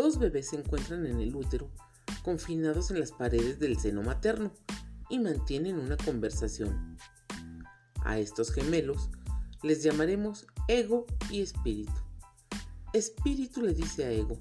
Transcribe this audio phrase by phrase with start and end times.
[0.00, 1.70] dos bebés se encuentran en el útero,
[2.22, 4.50] confinados en las paredes del seno materno,
[5.10, 6.96] y mantienen una conversación.
[8.04, 9.10] A estos gemelos
[9.62, 11.92] les llamaremos ego y espíritu.
[12.94, 14.40] Espíritu le dice a ego,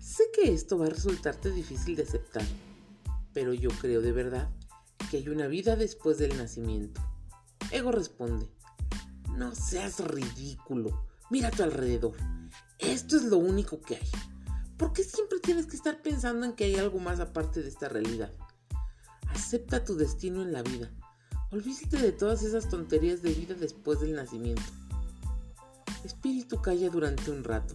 [0.00, 2.44] sé que esto va a resultarte difícil de aceptar,
[3.32, 4.50] pero yo creo de verdad
[5.10, 7.00] que hay una vida después del nacimiento.
[7.70, 8.48] Ego responde,
[9.36, 12.16] no seas ridículo, mira a tu alrededor,
[12.78, 14.35] esto es lo único que hay.
[14.76, 17.88] ¿Por qué siempre tienes que estar pensando en que hay algo más aparte de esta
[17.88, 18.30] realidad?
[19.28, 20.90] Acepta tu destino en la vida.
[21.50, 24.62] Olvídate de todas esas tonterías de vida después del nacimiento.
[26.04, 27.74] Espíritu calla durante un rato,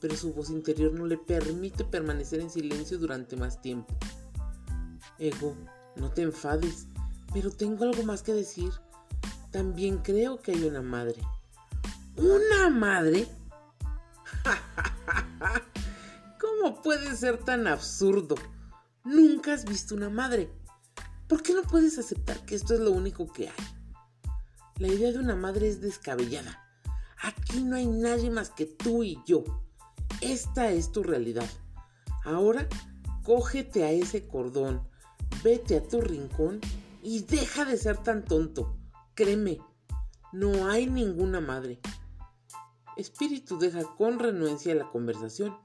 [0.00, 3.96] pero su voz interior no le permite permanecer en silencio durante más tiempo.
[5.18, 5.56] Ego,
[5.96, 6.86] no te enfades,
[7.32, 8.70] pero tengo algo más que decir.
[9.50, 11.20] También creo que hay una madre.
[12.16, 13.26] ¿Una madre?
[16.68, 18.34] ¿Cómo puede ser tan absurdo?
[19.02, 20.52] Nunca has visto una madre.
[21.26, 23.54] ¿Por qué no puedes aceptar que esto es lo único que hay?
[24.76, 26.62] La idea de una madre es descabellada.
[27.22, 29.44] Aquí no hay nadie más que tú y yo.
[30.20, 31.48] Esta es tu realidad.
[32.22, 32.68] Ahora,
[33.24, 34.86] cógete a ese cordón,
[35.42, 36.60] vete a tu rincón
[37.02, 38.76] y deja de ser tan tonto.
[39.14, 39.58] Créeme,
[40.34, 41.80] no hay ninguna madre.
[42.98, 45.56] Espíritu deja con renuencia la conversación,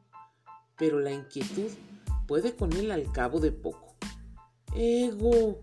[0.78, 1.72] pero la inquietud
[2.28, 3.96] puede con él al cabo de poco.
[4.76, 5.62] Ego,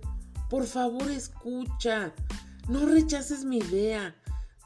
[0.49, 2.13] por favor escucha,
[2.69, 4.17] no rechaces mi idea.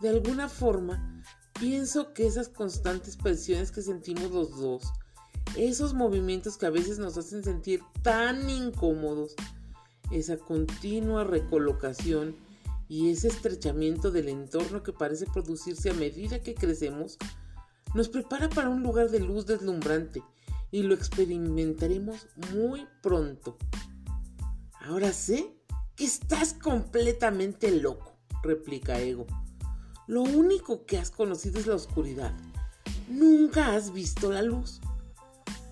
[0.01, 1.23] De alguna forma,
[1.59, 4.83] pienso que esas constantes presiones que sentimos los dos,
[5.57, 9.35] esos movimientos que a veces nos hacen sentir tan incómodos,
[10.11, 12.37] esa continua recolocación
[12.89, 17.17] y ese estrechamiento del entorno que parece producirse a medida que crecemos
[17.95, 20.23] nos prepara para un lugar de luz deslumbrante
[20.71, 23.57] y lo experimentaremos muy pronto.
[24.81, 25.55] Ahora sé
[25.97, 29.27] que estás completamente loco, replica Ego.
[30.07, 32.35] Lo único que has conocido es la oscuridad.
[33.09, 34.81] Nunca has visto la luz.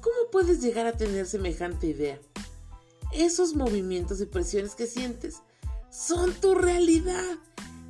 [0.00, 2.18] ¿Cómo puedes llegar a tener semejante idea?
[3.12, 5.42] Esos movimientos y presiones que sientes
[5.90, 7.38] son tu realidad.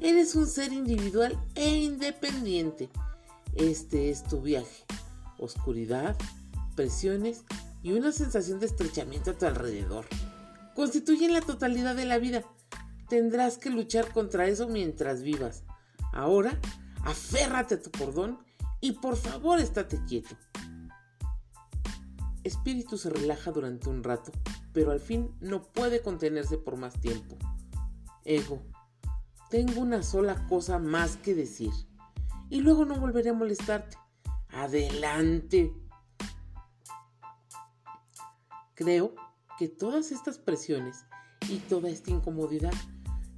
[0.00, 2.90] Eres un ser individual e independiente.
[3.54, 4.84] Este es tu viaje.
[5.38, 6.16] Oscuridad,
[6.74, 7.44] presiones
[7.82, 10.06] y una sensación de estrechamiento a tu alrededor.
[10.74, 12.42] Constituyen la totalidad de la vida.
[13.08, 15.64] Tendrás que luchar contra eso mientras vivas.
[16.12, 16.58] Ahora,
[17.04, 18.38] aférrate a tu cordón
[18.80, 20.34] y por favor estate quieto.
[22.42, 24.32] Espíritu se relaja durante un rato,
[24.72, 27.36] pero al fin no puede contenerse por más tiempo.
[28.24, 28.62] Ego,
[29.50, 31.70] tengo una sola cosa más que decir.
[32.52, 33.96] Y luego no volveré a molestarte.
[34.50, 35.72] Adelante.
[38.74, 39.14] Creo
[39.58, 41.06] que todas estas presiones
[41.48, 42.74] y toda esta incomodidad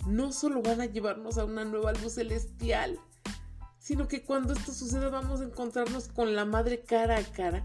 [0.09, 2.99] no solo van a llevarnos a una nueva luz celestial,
[3.79, 7.65] sino que cuando esto suceda vamos a encontrarnos con la madre cara a cara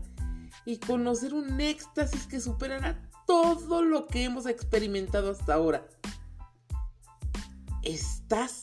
[0.66, 5.88] y conocer un éxtasis que superará todo lo que hemos experimentado hasta ahora.
[7.81, 8.62] Estás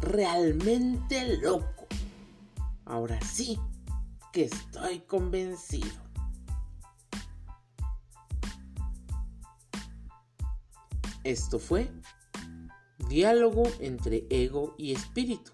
[0.00, 1.73] realmente loco.
[2.84, 3.58] Ahora sí
[4.32, 6.04] que estoy convencido.
[11.22, 11.90] Esto fue
[13.08, 15.52] Diálogo entre ego y espíritu.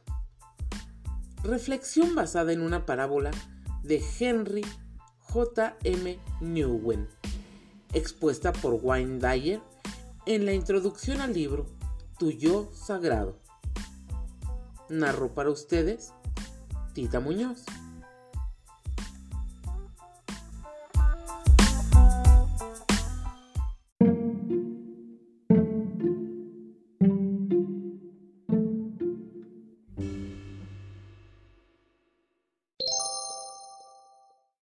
[1.45, 3.31] Reflexión basada en una parábola
[3.83, 4.67] de Henry
[5.19, 5.77] J.
[5.85, 6.19] M.
[6.41, 7.09] Newen,
[7.93, 9.61] expuesta por Wayne Dyer
[10.27, 11.67] en la introducción al libro
[12.19, 13.39] Tu Yo Sagrado.
[14.89, 16.13] Narro para ustedes
[16.93, 17.65] Tita Muñoz.